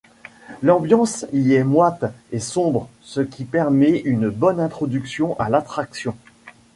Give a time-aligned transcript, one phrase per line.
[0.63, 6.17] L'ambiance y est moite et sombre, ce qui permet une bonne introduction à l'attraction.